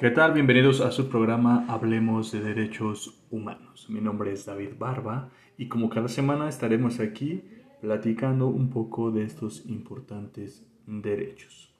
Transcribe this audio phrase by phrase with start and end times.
[0.00, 0.32] ¿Qué tal?
[0.32, 3.84] Bienvenidos a su programa Hablemos de Derechos Humanos.
[3.90, 5.28] Mi nombre es David Barba
[5.58, 7.44] y como cada semana estaremos aquí
[7.82, 11.74] platicando un poco de estos importantes derechos.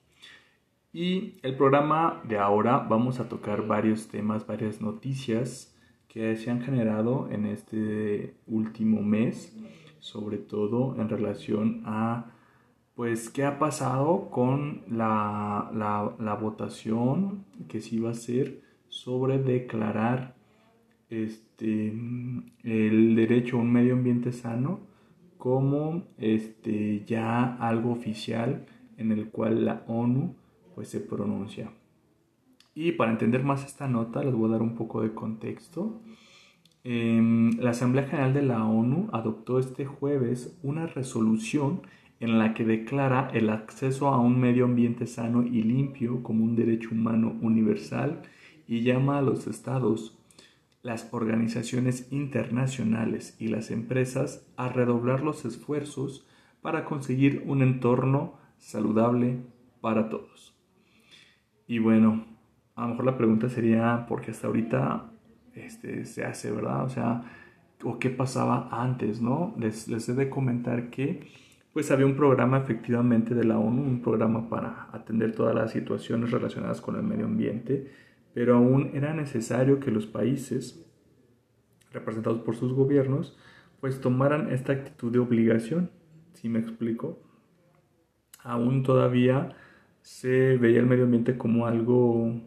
[0.93, 5.75] Y el programa de ahora vamos a tocar varios temas, varias noticias
[6.07, 9.57] que se han generado en este último mes,
[9.97, 12.30] sobre todo en relación a
[13.01, 15.71] pues qué ha pasado con la,
[16.19, 20.35] la, votación que se iba a hacer sobre declarar
[21.09, 21.95] este,
[22.61, 24.81] el derecho a un medio ambiente sano
[25.39, 30.35] como este, ya algo oficial en el cual la ONU
[30.75, 31.71] pues, se pronuncia.
[32.75, 36.03] Y para entender más esta nota les voy a dar un poco de contexto.
[36.83, 41.81] Em, la Asamblea General de la ONU adoptó este jueves una resolución
[42.21, 46.55] en la que declara el acceso a un medio ambiente sano y limpio como un
[46.55, 48.21] derecho humano universal
[48.67, 50.19] y llama a los estados,
[50.83, 56.27] las organizaciones internacionales y las empresas a redoblar los esfuerzos
[56.61, 59.37] para conseguir un entorno saludable
[59.81, 60.55] para todos.
[61.65, 62.25] Y bueno,
[62.75, 65.09] a lo mejor la pregunta sería, ¿por qué hasta ahorita
[65.55, 66.85] este, se hace, verdad?
[66.85, 67.23] O sea,
[67.83, 69.55] ¿o qué pasaba antes, no?
[69.57, 71.41] Les, les he de comentar que
[71.73, 76.31] pues había un programa efectivamente de la ONU, un programa para atender todas las situaciones
[76.31, 77.91] relacionadas con el medio ambiente,
[78.33, 80.85] pero aún era necesario que los países,
[81.91, 83.37] representados por sus gobiernos,
[83.79, 85.89] pues tomaran esta actitud de obligación,
[86.33, 87.19] si me explico?
[88.43, 89.55] Aún todavía
[90.01, 92.41] se veía el medio ambiente como algo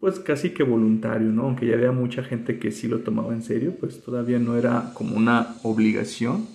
[0.00, 1.44] pues casi que voluntario, ¿no?
[1.44, 4.92] Aunque ya había mucha gente que sí lo tomaba en serio, pues todavía no era
[4.92, 6.46] como una obligación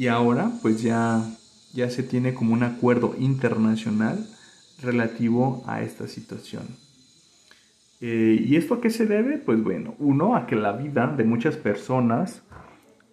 [0.00, 1.22] y ahora pues ya,
[1.74, 4.26] ya se tiene como un acuerdo internacional
[4.80, 6.62] relativo a esta situación.
[8.00, 9.36] Eh, ¿Y esto a qué se debe?
[9.36, 12.40] Pues bueno, uno, a que la vida de muchas personas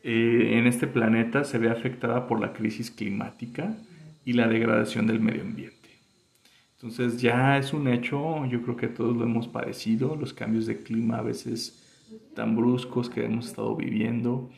[0.01, 3.75] eh, en este planeta se ve afectada por la crisis climática
[4.23, 5.89] y la degradación del medio ambiente.
[6.77, 10.81] Entonces ya es un hecho, yo creo que todos lo hemos padecido, los cambios de
[10.81, 11.83] clima a veces
[12.33, 14.49] tan bruscos que hemos estado viviendo,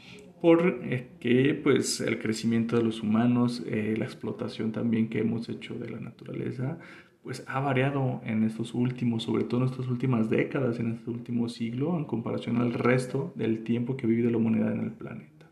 [0.41, 5.75] porque eh, pues el crecimiento de los humanos, eh, la explotación también que hemos hecho
[5.75, 6.77] de la naturaleza,
[7.23, 11.49] pues ha variado en estos últimos, sobre todo en estas últimas décadas, en este último
[11.49, 15.49] siglo, en comparación al resto del tiempo que ha vivido la humanidad en el planeta.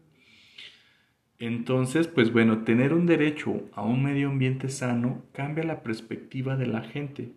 [1.39, 6.65] Entonces, pues bueno, tener un derecho a un medio ambiente sano cambia la perspectiva de
[6.65, 7.31] la gente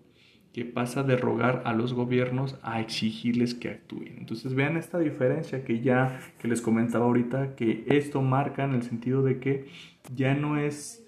[0.53, 4.17] que pasa de rogar a los gobiernos a exigirles que actúen.
[4.19, 8.83] Entonces vean esta diferencia que ya que les comentaba ahorita, que esto marca en el
[8.83, 9.67] sentido de que
[10.15, 11.07] ya no es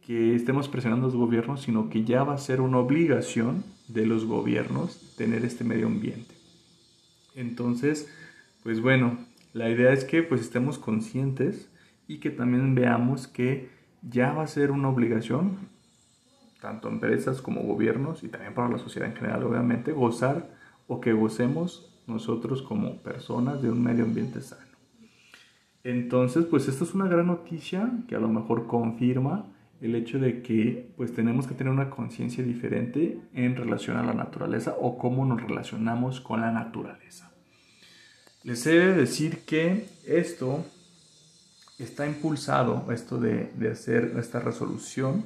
[0.00, 4.06] que estemos presionando a los gobiernos, sino que ya va a ser una obligación de
[4.06, 6.34] los gobiernos tener este medio ambiente.
[7.34, 8.12] Entonces,
[8.62, 9.18] pues bueno,
[9.52, 11.68] la idea es que pues estemos conscientes
[12.06, 13.70] y que también veamos que
[14.02, 15.56] ya va a ser una obligación
[16.62, 20.48] tanto empresas como gobiernos y también para la sociedad en general, obviamente, gozar
[20.86, 24.62] o que gocemos nosotros como personas de un medio ambiente sano.
[25.82, 29.46] Entonces, pues esto es una gran noticia que a lo mejor confirma
[29.80, 34.14] el hecho de que pues tenemos que tener una conciencia diferente en relación a la
[34.14, 37.32] naturaleza o cómo nos relacionamos con la naturaleza.
[38.44, 40.64] Les he de decir que esto
[41.80, 45.24] está impulsado, esto de, de hacer esta resolución,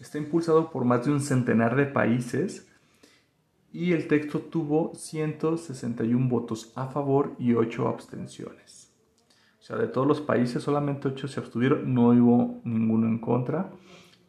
[0.00, 2.68] Está impulsado por más de un centenar de países
[3.72, 8.92] y el texto tuvo 161 votos a favor y 8 abstenciones.
[9.58, 13.70] O sea, de todos los países solamente 8 se abstuvieron, no hubo ninguno en contra.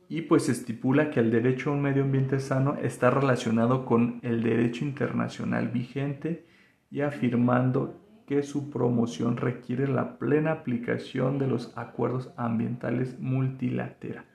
[0.09, 4.41] Y pues estipula que el derecho a un medio ambiente sano está relacionado con el
[4.41, 6.47] derecho internacional vigente
[6.90, 14.29] y afirmando que su promoción requiere la plena aplicación de los acuerdos ambientales multilaterales.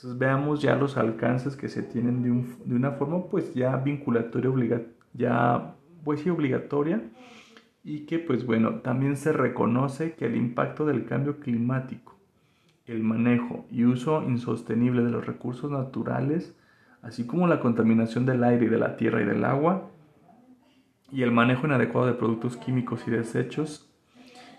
[0.00, 4.82] Entonces veamos ya los alcances que se tienen de, una forma pues ya vinculatoria,
[5.12, 5.74] ya
[6.04, 7.02] pues obligatoria.
[7.84, 12.18] Y que pues bueno, también se reconoce que el impacto del cambio climático,
[12.86, 16.56] el manejo y uso insostenible de los recursos naturales,
[17.02, 19.90] así como la contaminación del aire y de la tierra y del agua,
[21.12, 23.89] y el manejo inadecuado de productos químicos y desechos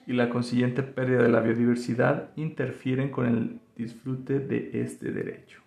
[0.07, 5.61] y la consiguiente pérdida de la biodiversidad interfieren con el disfrute de este derecho.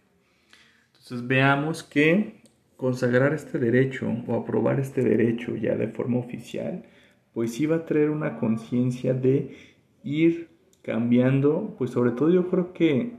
[0.93, 2.41] Entonces veamos que
[2.77, 6.85] consagrar este derecho o aprobar este derecho ya de forma oficial,
[7.33, 9.57] pues iba a traer una conciencia de
[10.03, 10.49] ir
[10.83, 13.17] cambiando, pues sobre todo yo creo que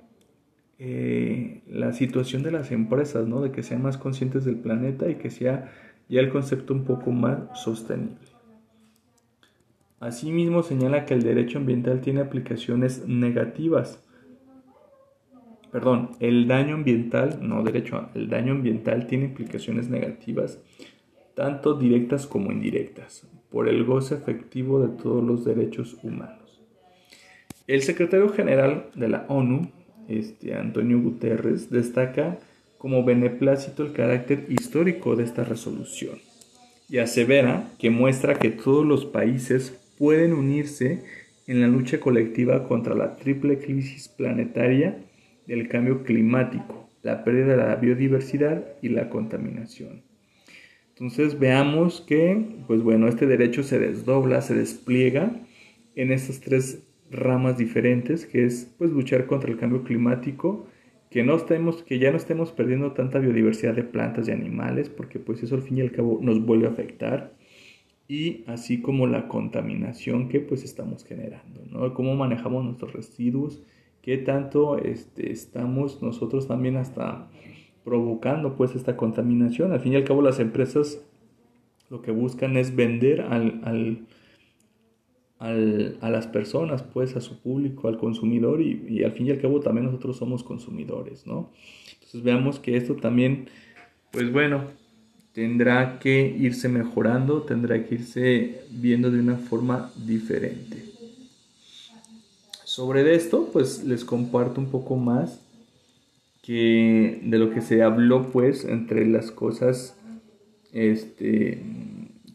[0.77, 3.41] eh, la situación de las empresas, ¿no?
[3.41, 5.71] De que sean más conscientes del planeta y que sea
[6.09, 8.34] ya el concepto un poco más sostenible.
[10.00, 14.03] Asimismo señala que el derecho ambiental tiene aplicaciones negativas.
[15.71, 20.59] Perdón, el daño ambiental, no derecho, el daño ambiental tiene implicaciones negativas,
[21.33, 26.62] tanto directas como indirectas, por el goce efectivo de todos los derechos humanos.
[27.68, 29.71] El secretario general de la ONU,
[30.07, 32.38] este, Antonio Guterres, destaca
[32.77, 36.19] como beneplácito el carácter histórico de esta resolución
[36.88, 41.03] y asevera que muestra que todos los países pueden unirse
[41.47, 44.97] en la lucha colectiva contra la triple crisis planetaria
[45.47, 50.01] del cambio climático, la pérdida de la biodiversidad y la contaminación.
[50.89, 55.31] Entonces veamos que, pues bueno, este derecho se desdobla, se despliega
[55.95, 60.68] en estas tres ramas diferentes, que es pues luchar contra el cambio climático,
[61.12, 65.19] que, no estemos, que ya no estemos perdiendo tanta biodiversidad de plantas y animales, porque
[65.19, 67.33] pues eso al fin y al cabo nos vuelve a afectar,
[68.07, 71.93] y así como la contaminación que pues estamos generando, ¿no?
[71.93, 73.63] Cómo manejamos nuestros residuos,
[74.01, 77.27] qué tanto este, estamos nosotros también hasta
[77.83, 79.71] provocando pues esta contaminación.
[79.71, 81.01] Al fin y al cabo las empresas
[81.89, 84.07] lo que buscan es vender al, al
[85.39, 89.59] a las personas, pues a su público, al consumidor y, al fin y al cabo
[89.59, 91.51] también nosotros somos consumidores, ¿no?
[91.93, 93.49] Entonces veamos que esto también,
[94.11, 94.65] pues bueno,
[95.35, 100.81] tendrá que irse mejorando, tendrá que irse viendo de una forma diferente.
[102.63, 105.41] Sobre esto, pues les comparto un poco más
[106.41, 109.97] que de lo que se habló, pues, entre las cosas,
[110.71, 111.61] este,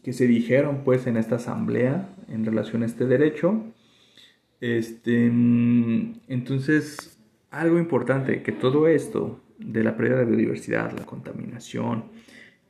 [0.03, 3.63] que se dijeron pues en esta asamblea en relación a este derecho.
[4.59, 7.17] Este, entonces,
[7.49, 12.03] algo importante, que todo esto de la pérdida de biodiversidad, la contaminación,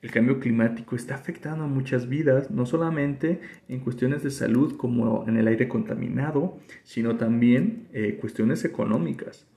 [0.02, 5.28] el cambio climático está afectando a muchas vidas, no solamente en cuestiones de salud como
[5.28, 9.48] en el aire contaminado, sino también eh, cuestiones económicas,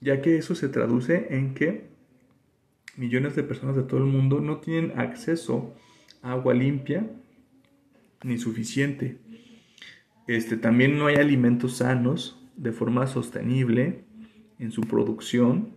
[0.00, 1.88] ya que eso se traduce en que
[2.96, 5.74] millones de personas de todo el mundo no tienen acceso
[6.22, 7.06] agua limpia
[8.22, 9.18] ni suficiente.
[10.26, 14.04] Este, también no hay alimentos sanos de forma sostenible
[14.58, 15.76] en su producción.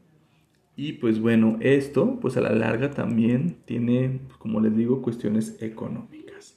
[0.77, 6.55] Y pues bueno, esto pues a la larga también tiene, como les digo, cuestiones económicas.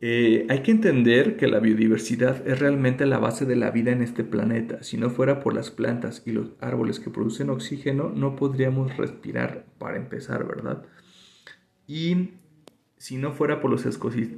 [0.00, 4.00] Eh, hay que entender que la biodiversidad es realmente la base de la vida en
[4.00, 4.82] este planeta.
[4.82, 9.66] Si no fuera por las plantas y los árboles que producen oxígeno, no podríamos respirar
[9.78, 10.82] para empezar, ¿verdad?
[11.86, 12.30] Y
[12.96, 13.84] si no fuera por los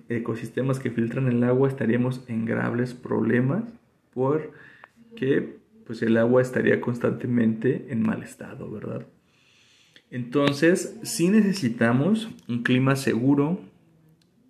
[0.08, 3.62] ecosistemas que filtran el agua, estaríamos en graves problemas
[4.12, 9.06] porque pues el agua estaría constantemente en mal estado, ¿verdad?
[10.10, 13.60] Entonces, sí necesitamos un clima seguro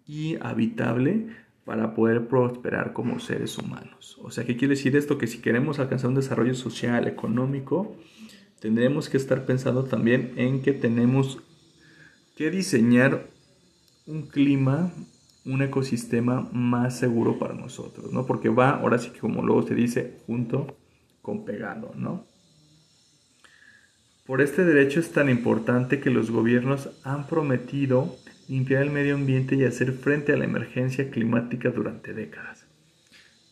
[0.06, 1.26] y habitable
[1.64, 4.18] para poder prosperar como seres humanos.
[4.22, 5.18] O sea, ¿qué quiere decir esto?
[5.18, 7.96] Que si queremos alcanzar un desarrollo social, económico,
[8.60, 11.38] tendremos que estar pensando también en que tenemos
[12.36, 13.26] que diseñar
[14.06, 14.92] un clima,
[15.44, 18.26] un ecosistema más seguro para nosotros, ¿no?
[18.26, 20.76] Porque va, ahora sí que como luego se dice, junto
[21.26, 22.24] con pegado, ¿no?
[24.26, 28.14] Por este derecho es tan importante que los gobiernos han prometido
[28.48, 32.64] limpiar el medio ambiente y hacer frente a la emergencia climática durante décadas.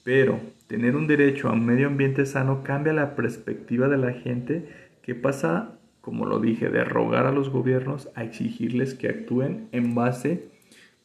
[0.05, 0.39] Pero
[0.69, 4.69] tener un derecho a un medio ambiente sano cambia la perspectiva de la gente
[5.03, 9.95] que pasa como lo dije, de rogar a los gobiernos a exigirles que actúen en
[9.95, 10.51] base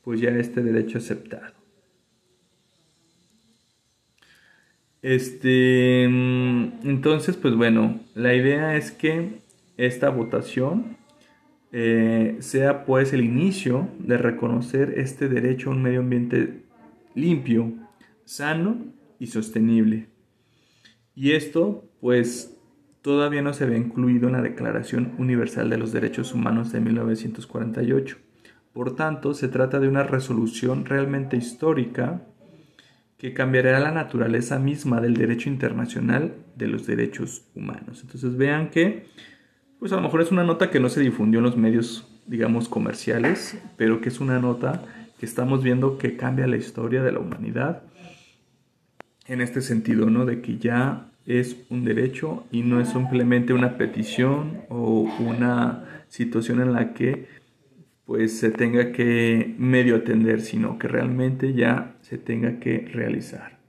[0.04, 1.59] pues ya a este derecho aceptado.
[5.02, 9.42] Este, entonces, pues bueno, la idea es que
[9.78, 10.98] esta votación
[11.72, 16.64] eh, sea pues el inicio de reconocer este derecho a un medio ambiente
[17.16, 17.74] limpio,
[18.26, 18.78] sano
[19.20, 20.10] y sostenible.
[21.16, 22.58] Y esto pues
[23.02, 28.18] todavía no se ve incluido en la Declaración Universal de los Derechos Humanos de 1948.
[28.74, 32.22] Por tanto, se trata de una resolución realmente histórica
[33.20, 38.00] que cambiará la naturaleza misma del derecho internacional de los derechos humanos.
[38.02, 39.08] Entonces vean que,
[39.78, 42.70] pues a lo mejor es una nota que no se difundió en los medios, digamos,
[42.70, 44.86] comerciales, pero que es una nota
[45.20, 47.84] que estamos viendo que cambia la historia de la humanidad
[49.28, 50.26] en este sentido, ¿no?
[50.26, 56.62] De que ya es un derecho y no es simplemente una petición o una situación
[56.62, 57.28] en la que
[58.10, 63.60] pues se tenga que medio atender, sino que realmente ya se tenga que realizar.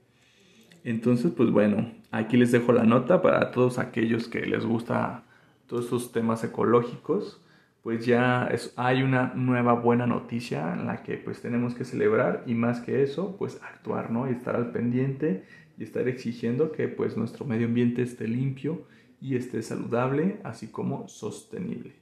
[0.83, 5.25] Entonces, pues bueno, aquí les dejo la nota para todos aquellos que les gusta
[5.67, 7.45] todos estos temas ecológicos,
[7.83, 12.55] pues ya hay una nueva buena noticia en la que pues tenemos que celebrar y
[12.55, 14.27] más que eso, pues actuar, ¿no?
[14.27, 15.45] Y estar al pendiente
[15.77, 18.87] y estar exigiendo que pues nuestro medio ambiente esté limpio
[19.21, 22.01] y esté saludable, así como sostenible.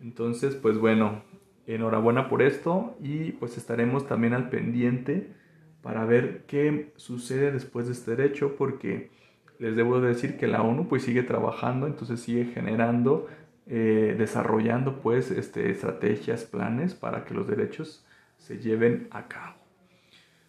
[0.00, 1.22] Entonces, pues bueno,
[1.74, 5.28] enhorabuena por esto y pues estaremos también al pendiente
[5.82, 9.10] para ver qué sucede después de este derecho porque
[9.58, 13.26] les debo decir que la ONU pues sigue trabajando, entonces sigue generando,
[13.66, 18.04] eh, desarrollando pues este, estrategias, planes para que los derechos
[18.38, 19.56] se lleven a cabo.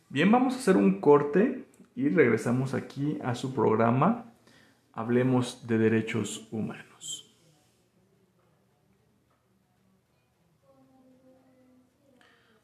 [0.09, 4.31] Bien, vamos a hacer un corte y regresamos aquí a su programa
[4.93, 7.28] Hablemos de Derechos Humanos.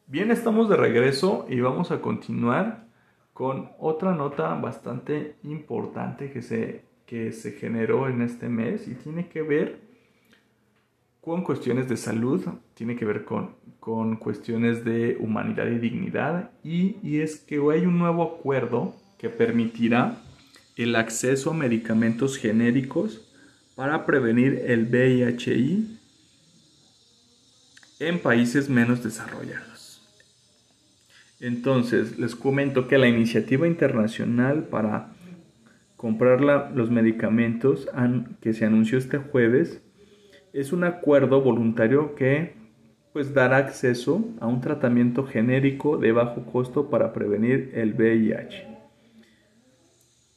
[0.08, 2.86] Bien, estamos de regreso y vamos a continuar
[3.34, 9.28] con otra nota bastante importante que se, que se generó en este mes y tiene
[9.30, 9.80] que ver
[11.22, 12.46] con cuestiones de salud,
[12.76, 17.88] tiene que ver con, con cuestiones de humanidad y dignidad y, y es que hay
[17.88, 20.22] un nuevo acuerdo que permitirá
[20.76, 23.28] el acceso a medicamentos genéricos
[23.74, 26.00] para prevenir el VIHI
[28.02, 29.75] en países menos desarrollados.
[31.46, 35.14] Entonces, les comento que la iniciativa internacional para
[35.96, 37.88] comprar los medicamentos
[38.42, 39.80] que se anunció este jueves
[40.54, 42.56] es un acuerdo voluntario que
[43.14, 48.66] pues dará acceso a un tratamiento genérico de bajo costo para prevenir el VIH.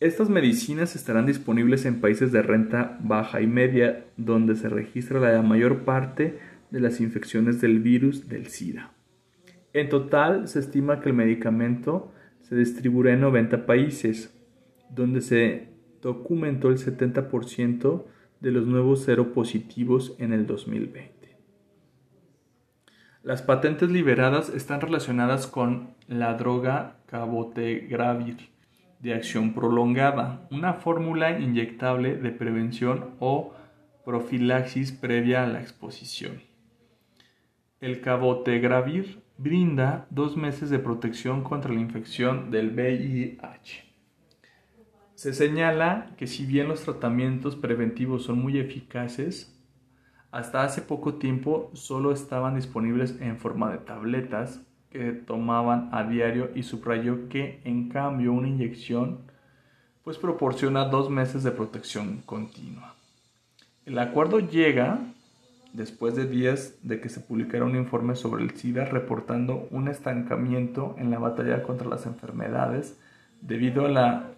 [0.00, 5.40] Estas medicinas estarán disponibles en países de renta baja y media, donde se registra la
[5.40, 6.38] mayor parte
[6.70, 8.92] de las infecciones del virus del SIDA.
[9.78, 14.36] En total, se estima que el medicamento se distribuirá en 90 países,
[14.90, 15.68] donde se
[16.02, 18.04] documentó el 70%
[18.40, 21.38] de los nuevos seropositivos en el 2020.
[23.22, 28.48] Las patentes liberadas están relacionadas con la droga cabotegravir
[28.98, 33.54] de acción prolongada, una fórmula inyectable de prevención o
[34.04, 36.42] profilaxis previa a la exposición.
[37.80, 43.84] El cabotegravir brinda dos meses de protección contra la infección del VIH.
[45.14, 49.56] Se señala que si bien los tratamientos preventivos son muy eficaces,
[50.30, 56.50] hasta hace poco tiempo solo estaban disponibles en forma de tabletas que tomaban a diario
[56.54, 59.20] y subrayó que en cambio una inyección
[60.02, 62.94] pues proporciona dos meses de protección continua.
[63.84, 65.00] El acuerdo llega
[65.72, 70.96] después de días de que se publicara un informe sobre el SIDA reportando un estancamiento
[70.98, 72.96] en la batalla contra las enfermedades
[73.40, 74.30] debido a la,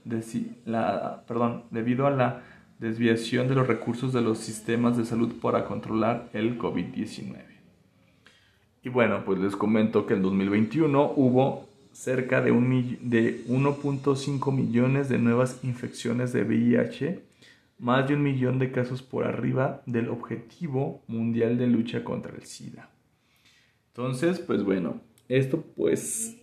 [0.66, 2.42] la, perdón, debido a la
[2.78, 7.36] desviación de los recursos de los sistemas de salud para controlar el COVID-19.
[8.82, 12.50] Y bueno, pues les comento que en 2021 hubo cerca de,
[13.02, 17.22] de 1.5 millones de nuevas infecciones de VIH,
[17.80, 22.42] más de un millón de casos por arriba del objetivo mundial de lucha contra el
[22.42, 22.90] SIDA.
[23.88, 26.36] Entonces, pues bueno, esto pues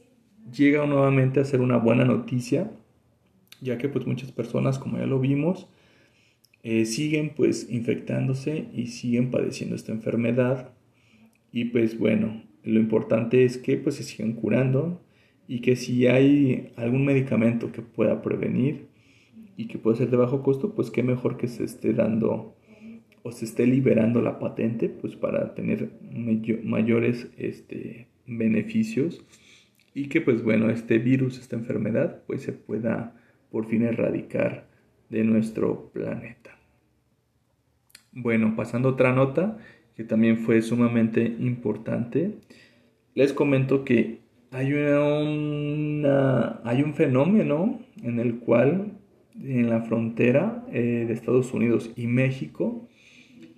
[0.51, 2.72] llega nuevamente a ser una buena noticia,
[3.62, 5.67] ya que pues muchas personas, como ya lo vimos,
[6.63, 10.74] eh, siguen pues infectándose y siguen padeciendo esta enfermedad
[11.51, 15.01] y pues bueno, lo importante es que pues se sigan curando
[15.48, 18.88] y que si hay algún medicamento que pueda prevenir
[19.58, 22.56] y que pueda ser de bajo costo, pues qué mejor que se esté dando
[23.24, 25.90] o se esté liberando la patente pues para tener
[26.64, 29.26] mayores este, beneficios
[29.94, 33.16] y que pues bueno, este virus, esta enfermedad pues se pueda
[33.50, 34.68] por fin erradicar
[35.10, 36.58] de nuestro planeta.
[38.12, 39.58] Bueno, pasando a otra nota,
[39.96, 42.36] que también fue sumamente importante.
[43.16, 44.20] Les comento que
[44.52, 48.97] hay, una, hay un fenómeno en el cual
[49.41, 52.88] en la frontera eh, de Estados Unidos y México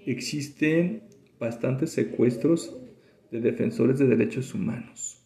[0.05, 1.03] existen
[1.39, 2.75] bastantes secuestros
[3.31, 5.21] de defensores de derechos humanos.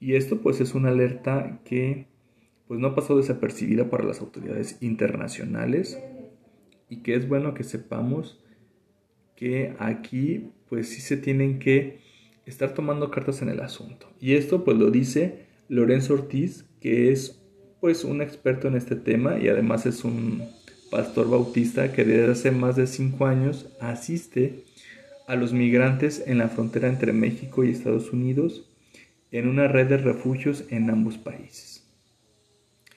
[0.00, 2.06] Y esto pues es una alerta que
[2.66, 5.98] pues no pasó desapercibida para las autoridades internacionales
[6.88, 8.42] y que es bueno que sepamos
[9.36, 12.00] que aquí pues sí se tienen que
[12.46, 14.12] estar tomando cartas en el asunto.
[14.20, 17.37] Y esto pues lo dice Lorenzo Ortiz, que es
[17.80, 20.42] pues un experto en este tema y además es un
[20.90, 24.64] pastor bautista que desde hace más de cinco años asiste
[25.26, 28.64] a los migrantes en la frontera entre México y Estados Unidos
[29.30, 31.86] en una red de refugios en ambos países.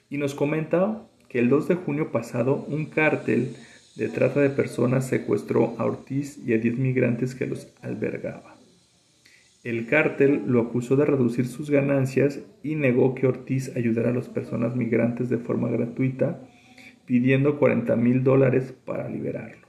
[0.08, 3.54] Y nos comenta que el 2 de junio pasado un cártel
[3.96, 8.51] de trata de personas secuestró a Ortiz y a 10 migrantes que los albergaba.
[9.64, 14.28] El cártel lo acusó de reducir sus ganancias y negó que Ortiz ayudara a las
[14.28, 16.40] personas migrantes de forma gratuita,
[17.06, 19.68] pidiendo 40 mil dólares para liberarlo.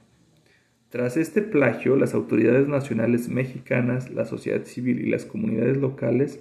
[0.88, 6.40] Tras este plagio, las autoridades nacionales mexicanas, la sociedad civil y las comunidades locales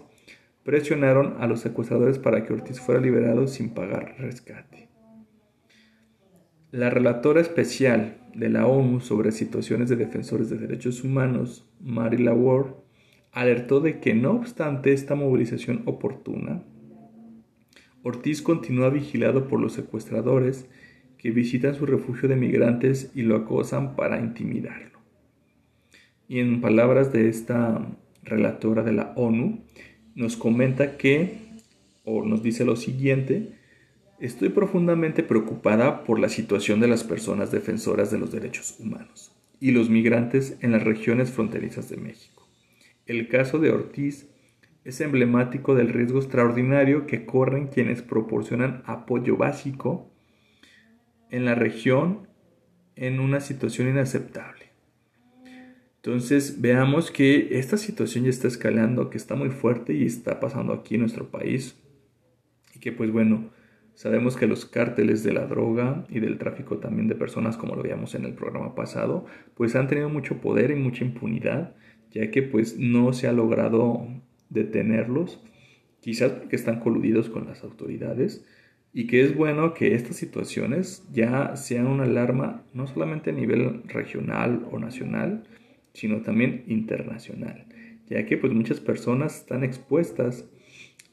[0.64, 4.90] presionaron a los secuestradores para que Ortiz fuera liberado sin pagar rescate.
[6.72, 12.83] La relatora especial de la ONU sobre situaciones de defensores de derechos humanos, Mary Laward,
[13.34, 16.64] alertó de que no obstante esta movilización oportuna,
[18.04, 20.68] Ortiz continúa vigilado por los secuestradores
[21.18, 25.00] que visitan su refugio de migrantes y lo acosan para intimidarlo.
[26.28, 27.88] Y en palabras de esta
[28.24, 29.64] relatora de la ONU,
[30.16, 31.38] nos comenta que,
[32.04, 33.54] o nos dice lo siguiente,
[34.20, 39.72] estoy profundamente preocupada por la situación de las personas defensoras de los derechos humanos y
[39.72, 42.33] los migrantes en las regiones fronterizas de México.
[43.06, 44.30] El caso de Ortiz
[44.86, 50.10] es emblemático del riesgo extraordinario que corren quienes proporcionan apoyo básico
[51.30, 52.28] en la región
[52.96, 54.72] en una situación inaceptable.
[55.98, 60.74] Entonces veamos que esta situación ya está escalando, que está muy fuerte y está pasando
[60.74, 61.82] aquí en nuestro país.
[62.76, 63.52] Y que pues bueno,
[63.96, 67.84] sabemos que los cárteles de la droga y del tráfico también de personas, como lo
[67.84, 71.76] veíamos en el programa pasado, pues han tenido mucho poder y mucha impunidad
[72.14, 74.08] ya que pues no se ha logrado
[74.50, 75.42] detenerlos,
[76.00, 78.46] quizás porque están coludidos con las autoridades,
[78.94, 83.84] y que es bueno que estas situaciones ya sean una alarma no solamente a nivel
[83.88, 85.44] regional o nacional,
[85.94, 87.66] sino también internacional,
[88.08, 90.48] ya que pues muchas personas están expuestas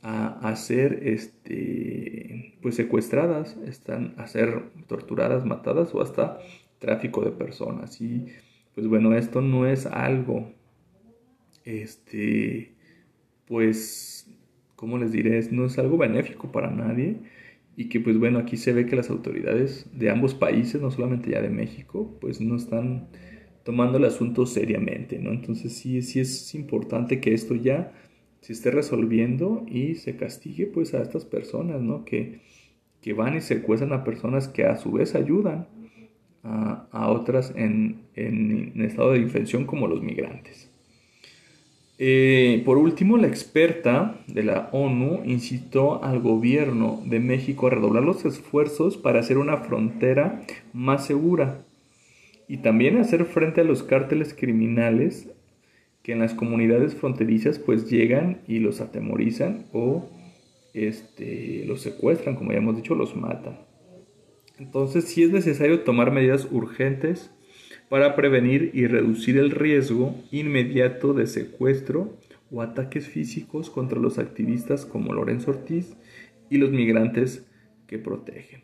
[0.03, 6.39] a, ser este, pues secuestradas, están a ser torturadas, matadas o hasta
[6.79, 8.01] tráfico de personas.
[8.01, 8.27] Y
[8.75, 10.53] pues bueno, esto no es algo
[11.65, 12.75] este,
[13.47, 14.29] pues,
[14.77, 15.41] ¿cómo les diré?
[15.51, 17.19] No es algo benéfico para nadie
[17.77, 21.31] y que pues bueno, aquí se ve que las autoridades de ambos países, no solamente
[21.31, 23.09] ya de México, pues no están
[23.65, 25.31] tomando el asunto seriamente, ¿no?
[25.31, 27.93] Entonces sí, sí es importante que esto ya
[28.41, 32.05] se esté resolviendo y se castigue pues a estas personas, ¿no?
[32.05, 32.41] Que,
[33.01, 35.69] que van y secuestran a personas que a su vez ayudan
[36.43, 40.70] a, a otras en, en, en estado de infección como los migrantes.
[42.03, 48.05] Eh, por último, la experta de la ONU incitó al gobierno de México a redoblar
[48.05, 50.41] los esfuerzos para hacer una frontera
[50.73, 51.63] más segura
[52.49, 55.29] y también hacer frente a los cárteles criminales
[56.03, 60.09] que en las comunidades fronterizas pues llegan y los atemorizan o
[60.73, 63.59] este, los secuestran, como ya hemos dicho, los matan.
[64.59, 67.31] Entonces sí es necesario tomar medidas urgentes
[67.91, 72.17] para prevenir y reducir el riesgo inmediato de secuestro
[72.49, 75.97] o ataques físicos contra los activistas como Lorenzo Ortiz
[76.49, 77.49] y los migrantes
[77.89, 78.63] que protegen.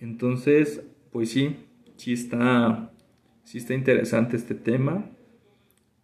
[0.00, 0.82] Entonces,
[1.12, 1.58] pues sí,
[1.94, 2.90] sí está,
[3.44, 5.08] sí está interesante este tema,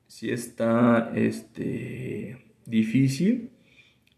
[0.06, 3.50] sí está este, difícil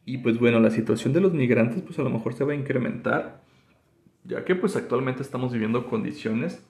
[0.05, 2.57] y pues bueno, la situación de los migrantes pues a lo mejor se va a
[2.57, 3.43] incrementar,
[4.25, 6.63] ya que pues actualmente estamos viviendo condiciones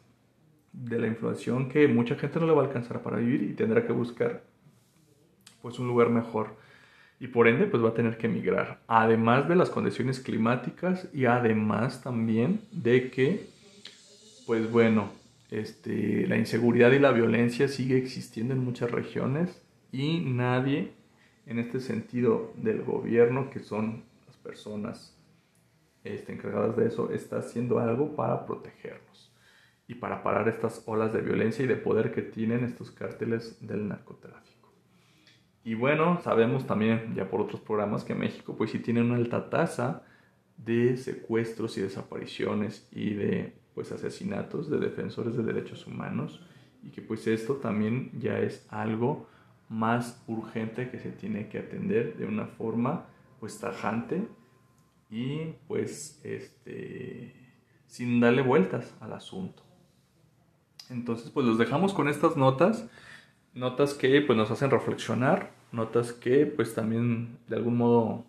[0.73, 3.87] de la inflación que mucha gente no le va a alcanzar para vivir y tendrá
[3.87, 4.43] que buscar
[5.63, 6.57] pues un lugar mejor.
[7.21, 8.81] Y por ende pues va a tener que emigrar.
[8.87, 13.49] Además de las condiciones climáticas y además también de que
[14.47, 15.11] pues bueno
[15.51, 20.93] este, la inseguridad y la violencia sigue existiendo en muchas regiones y nadie
[21.47, 25.17] en este sentido del gobierno que son las personas
[26.05, 29.28] este, encargadas de eso está haciendo algo para protegernos
[29.89, 33.89] y para parar estas olas de violencia y de poder que tienen estos cárteles del
[33.89, 34.71] narcotráfico.
[35.65, 39.49] Y bueno, sabemos también ya por otros programas que México pues sí tiene una alta
[39.49, 40.05] tasa
[40.59, 46.43] de secuestros y desapariciones y de pues asesinatos de defensores de derechos humanos
[46.83, 49.27] y que pues esto también ya es algo
[49.69, 53.07] más urgente que se tiene que atender de una forma
[53.41, 54.27] pues tajante
[55.11, 57.35] y pues este
[57.87, 59.68] sin darle vueltas al asunto.
[60.91, 62.89] Entonces, pues los dejamos con estas notas,
[63.55, 68.25] notas que pues nos hacen reflexionar, notas que pues también de algún modo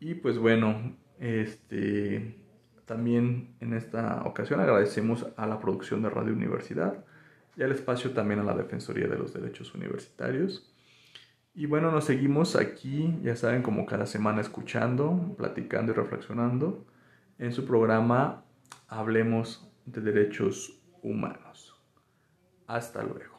[0.00, 2.36] Y pues bueno, este,
[2.84, 7.04] también en esta ocasión agradecemos a la producción de Radio Universidad
[7.56, 10.72] y al espacio también a la Defensoría de los Derechos Universitarios.
[11.54, 16.84] Y bueno, nos seguimos aquí, ya saben, como cada semana escuchando, platicando y reflexionando
[17.38, 18.44] en su programa
[18.88, 21.74] Hablemos de Derechos Humanos.
[22.66, 23.35] Hasta luego.